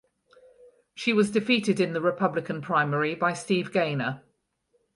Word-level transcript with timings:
She 0.95 1.13
was 1.13 1.29
defeated 1.29 1.79
in 1.79 1.93
the 1.93 2.01
Republican 2.01 2.59
primary 2.63 3.13
by 3.13 3.33
Steve 3.33 3.71
Gaynor. 3.71 4.23